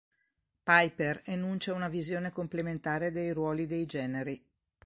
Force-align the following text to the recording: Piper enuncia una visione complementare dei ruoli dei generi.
Piper 0.63 1.21
enuncia 1.25 1.75
una 1.75 1.87
visione 1.87 2.31
complementare 2.31 3.11
dei 3.11 3.31
ruoli 3.33 3.67
dei 3.67 3.85
generi. 3.85 4.43